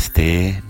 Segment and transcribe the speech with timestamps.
[0.00, 0.62] Namastê.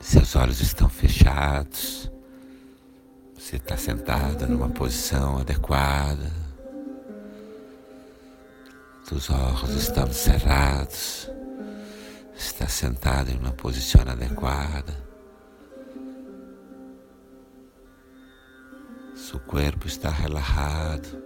[0.00, 2.10] Seus olhos estão fechados.
[3.36, 6.47] Você está sentado numa posição adequada.
[9.10, 11.30] Os olhos estão cerrados.
[12.36, 14.94] Está sentado em uma posição adequada.
[19.14, 21.22] Seu corpo está relaxado.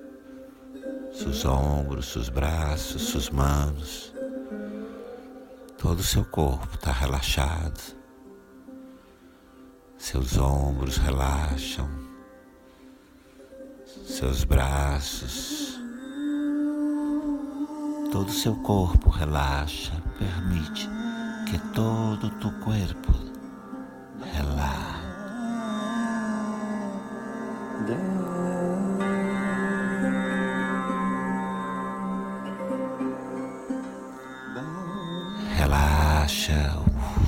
[1.12, 4.14] Seus ombros, seus braços, suas mãos.
[5.76, 8.02] Todo o seu corpo está relaxado.
[9.98, 11.88] Seus ombros relaxam,
[14.04, 15.80] seus braços,
[18.12, 19.92] todo o seu corpo relaxa.
[20.18, 20.86] Permite
[21.48, 23.14] que todo o teu corpo
[24.34, 25.02] relaxe.
[35.56, 36.78] Relaxa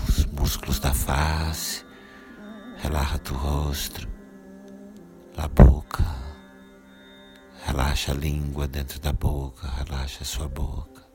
[0.06, 1.84] os músculos da face,
[2.82, 4.06] relaxa tu rosto,
[5.38, 5.83] a boca,
[7.94, 11.06] relaxa a língua dentro da boca, relaxa a sua boca.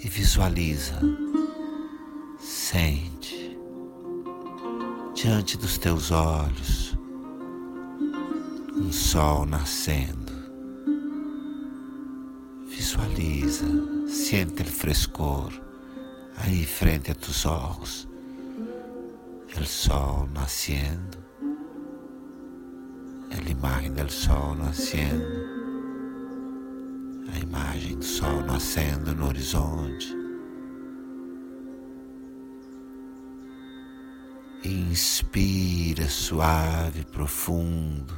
[0.00, 0.98] E visualiza,
[2.40, 3.56] sente
[5.14, 6.96] diante dos teus olhos
[8.74, 10.32] um sol nascendo.
[12.68, 13.66] Visualiza,
[14.08, 15.52] sente o frescor
[16.36, 18.08] ahí frente a tus ojos,
[19.56, 21.27] el sol naciendo,
[23.36, 25.24] la imagen del sol naciendo,
[27.32, 30.16] a imagem do sol nascendo no horizonte.
[34.64, 38.14] Inspira suave, profundo,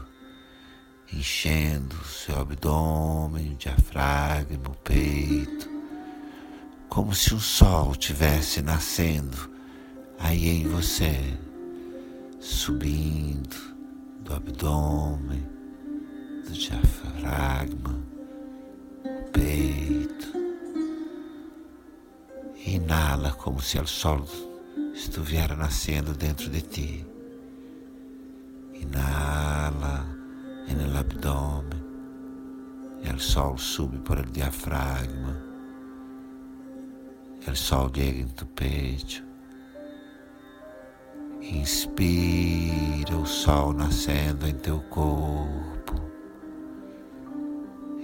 [1.12, 5.70] enchendo seu abdômen, diafragma, o peito
[6.90, 9.48] como se um sol tivesse nascendo
[10.18, 11.38] aí em você,
[12.40, 13.69] subindo
[14.20, 15.46] do abdômen,
[16.46, 17.98] do diafragma,
[19.04, 20.32] o peito.
[22.66, 24.26] Inala como se o sol
[24.94, 27.06] estivesse nascendo dentro de ti.
[28.74, 30.06] Inala
[30.68, 31.80] no abdômen
[33.14, 35.50] o sol sube por el diafragma
[37.46, 39.29] el sol llega en tu pecho.
[41.52, 46.00] Inspira o sol nascendo em teu corpo.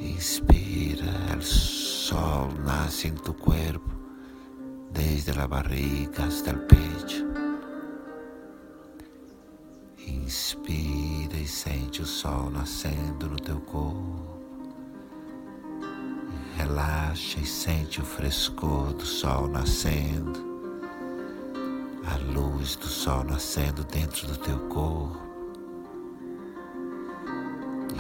[0.00, 3.88] Inspira, o sol nasce em tu corpo,
[4.90, 7.24] desde a barriga hasta o pecho.
[10.08, 14.40] Inspira e sente o sol nascendo no teu corpo.
[16.56, 20.55] Relaxa e sente o frescor do sol nascendo,
[22.06, 25.20] a luz do sol nascendo dentro do teu corpo.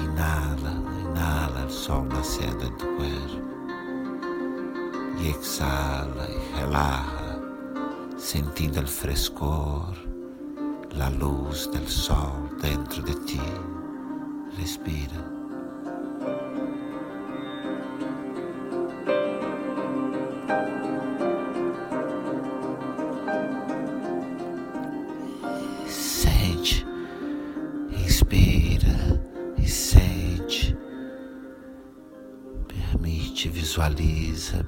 [0.02, 3.46] Inala, inala o sol nascendo em teu corpo.
[5.18, 7.40] E exala e relaxa,
[8.16, 9.94] sentindo o frescor,
[11.00, 13.40] a luz do sol dentro de ti.
[14.56, 15.35] Respira.
[32.66, 34.66] Permite, visualiza,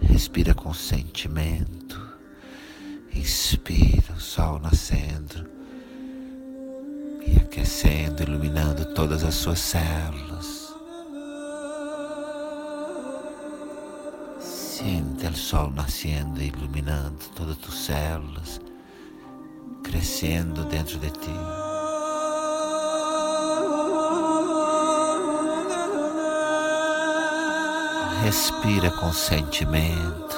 [0.00, 2.00] respira com sentimento,
[3.14, 5.46] inspira o sol nascendo.
[7.26, 10.74] E aquecendo, iluminando todas as suas células.
[14.40, 18.60] Sinta o sol nascendo e iluminando todas as tuas células,
[19.82, 21.71] crescendo dentro de ti.
[28.22, 30.36] Respira com sentimento.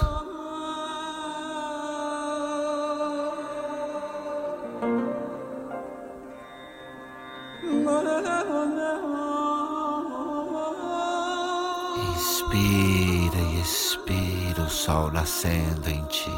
[12.10, 16.30] Inspira e expira o sol nascendo em ti.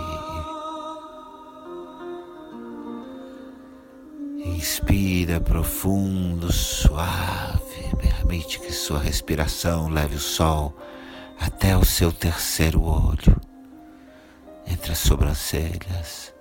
[4.45, 7.57] Inspira profundo, suave,
[8.01, 10.75] Permite que sua respiração leve o sol
[11.47, 13.41] até o seu terceiro olho,
[14.67, 16.35] entre as sobrancelhas.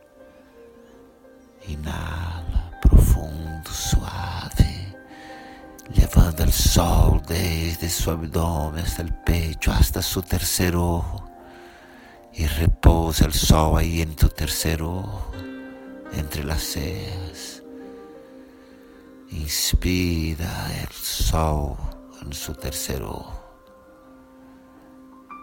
[1.68, 4.96] Inala profundo, suave,
[5.96, 11.30] levando o sol desde su abdomen hasta el pecho, hasta su tercer ojo.
[12.34, 15.32] Y reposa el sol ahí en tu tercer ojo,
[16.14, 17.64] entre las cejas.
[19.32, 21.78] Inspira el sol
[22.22, 23.45] en su tercer ojo.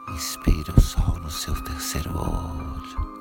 [0.09, 3.13] Inspira o sol no seu terceiro olho.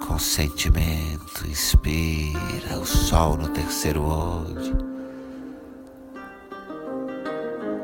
[0.00, 4.76] Com sentimento, inspira o sol no terceiro olho.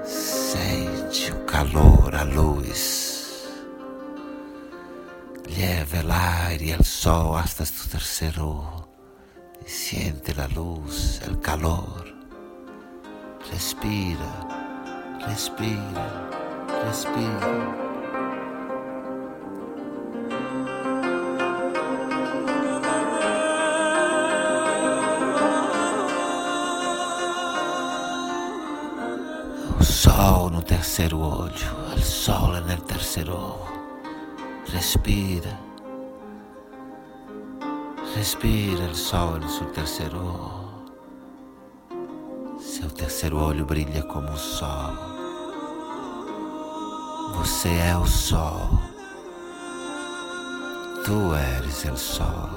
[0.05, 3.46] Sente o calor, a luz.
[5.46, 8.88] Lleva el aire y el sol hasta tu tercer ojo
[9.64, 12.05] y siente la luz, el calor.
[13.50, 14.67] Respira.
[15.26, 16.28] Respira,
[16.84, 17.78] respira.
[29.78, 31.52] O sol no terceiro olho,
[31.96, 33.58] o sol é no terceiro.
[34.72, 35.58] Respira.
[38.14, 40.57] Respira o sol no terceiro olho.
[42.78, 44.92] Seu terceiro olho brilha como o sol.
[47.34, 48.70] Você é o sol.
[51.04, 52.48] Tu eres o sol.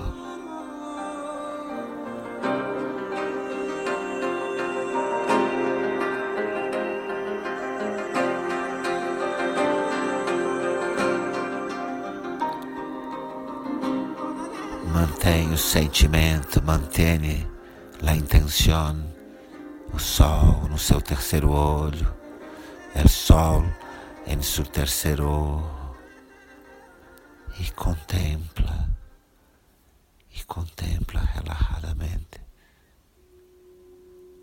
[14.94, 17.48] Mantém o sentimento, mantém
[18.06, 19.11] a intenção
[19.94, 22.14] o sol no seu terceiro olho,
[22.96, 23.64] o sol
[24.26, 25.96] em seu terceiro olho,
[27.60, 28.90] e contempla,
[30.34, 32.42] e contempla relaxadamente.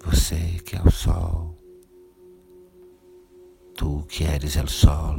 [0.04, 1.56] Você que é o sol,
[3.74, 5.16] tu que eres o sol,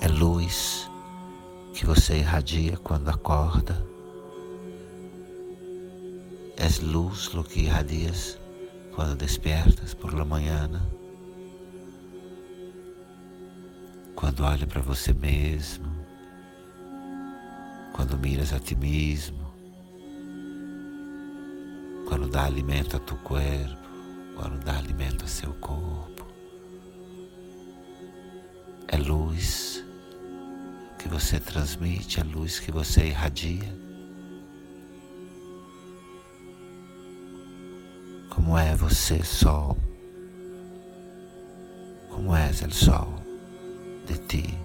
[0.00, 0.88] é luz
[1.74, 3.97] que você irradia quando acorda
[6.68, 8.38] Es luz lo que irradias
[8.94, 10.68] quando despiertas por la manhã.
[14.14, 15.90] Quando olha para você mesmo,
[17.94, 19.50] quando miras a ti mesmo,
[22.06, 23.88] quando dá alimento a tu corpo,
[24.36, 26.26] quando dá alimento a seu corpo.
[28.88, 29.82] É luz
[30.98, 33.87] que você transmite, é luz que você irradia.
[38.38, 39.76] Como é você, sol?
[42.08, 43.12] Como és o sol
[44.06, 44.58] de ti?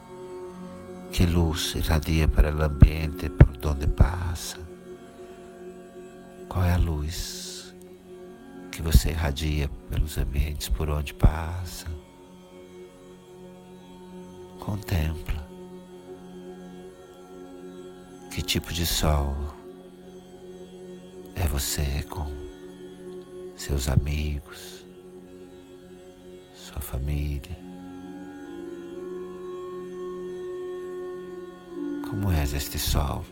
[1.11, 4.59] Que luz irradia para o ambiente por onde passa?
[6.47, 7.73] Qual é a luz
[8.71, 11.87] que você irradia pelos ambientes por onde passa?
[14.59, 15.47] Contempla.
[18.29, 19.35] Que tipo de sol
[21.35, 22.52] é você com
[23.63, 24.85] seus amigos,
[26.53, 27.57] sua família.
[32.09, 33.23] Como és este sol?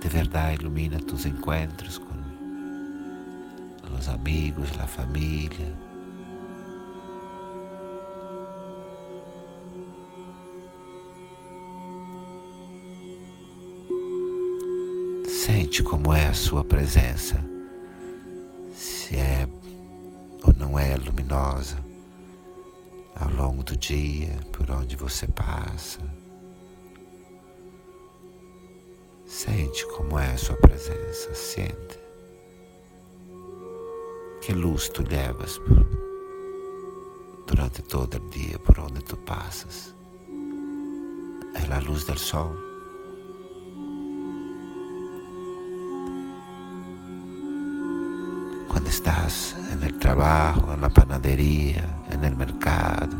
[0.00, 2.14] De verdade ilumina tus encontros com
[3.98, 5.74] os amigos, a família.
[15.26, 17.53] Sente como é a sua presença
[20.78, 21.76] é luminosa
[23.14, 26.00] ao longo do dia, por onde você passa.
[29.26, 31.98] Sente como é a sua presença, sente.
[34.40, 35.60] Que luz tu levas
[37.46, 39.94] durante todo o dia por onde tu passas.
[41.54, 42.73] É a luz do sol.
[49.26, 53.16] Estás en el trabajo, en la panadería, en el mercado,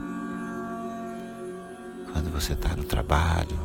[2.12, 3.56] quando você está no trabalho,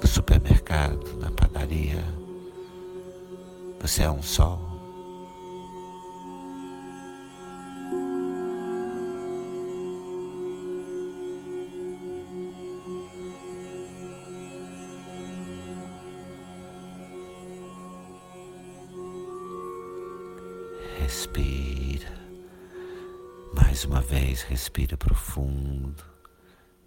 [0.00, 2.04] no supermercado, na padaria,
[3.80, 4.67] você é um sol.
[21.00, 22.12] Respira.
[23.54, 26.04] Mais uma vez, respira profundo,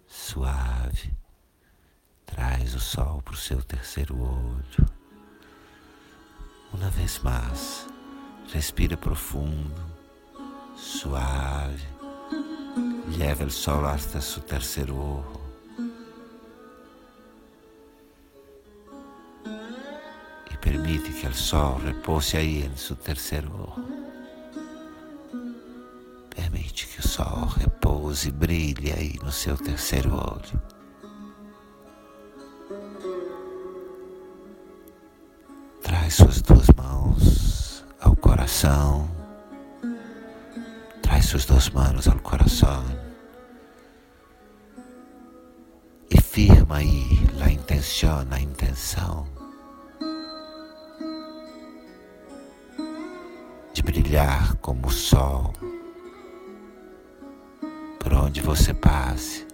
[0.06, 1.14] suave.
[2.26, 4.86] Traz o sol para o seu terceiro olho.
[6.72, 7.86] Uma vez mais,
[8.52, 9.82] respira profundo,
[10.76, 11.86] suave.
[13.16, 15.41] Leva o sol hasta seu terceiro olho.
[20.72, 23.84] Permite que o sol repose aí em seu terceiro olho.
[26.34, 30.62] Permite que o sol repouse e brilhe aí no seu terceiro olho.
[35.82, 39.10] Traz suas duas mãos ao coração.
[41.02, 42.82] Traz suas duas mãos ao coração.
[46.10, 47.06] E firma aí
[47.42, 49.41] a intenção, a intenção
[54.12, 55.54] brilhar como o sol
[57.98, 59.46] por onde você passe,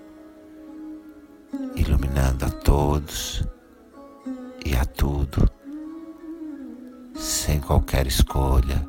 [1.76, 3.46] iluminando a todos
[4.66, 5.48] e a tudo
[7.14, 8.84] sem qualquer escolha,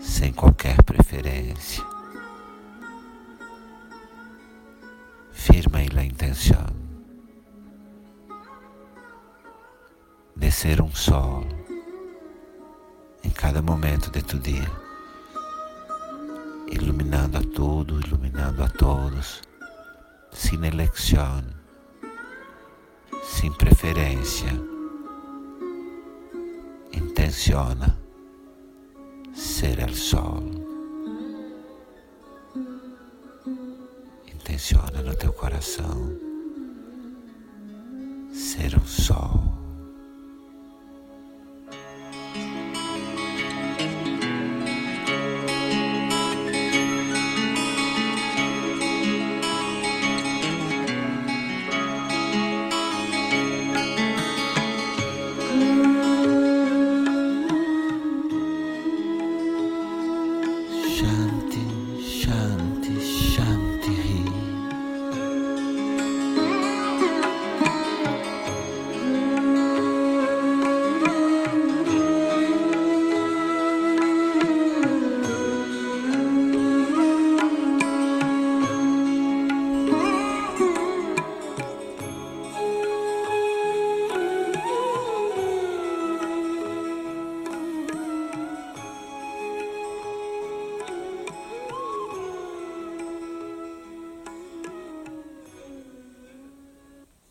[0.00, 1.84] sem qualquer preferência.
[5.30, 6.66] Firma aí a intenção
[10.34, 11.53] de ser um sol
[13.24, 14.70] em cada momento de tu dia,
[16.70, 19.42] iluminando a tudo, iluminando a todos,
[20.32, 21.42] sem eleição,
[23.22, 24.52] sem preferência
[27.24, 27.96] intenciona
[29.34, 30.42] ser el sol.
[34.32, 36.12] Intenciona no teu coração
[38.32, 39.53] ser um sol.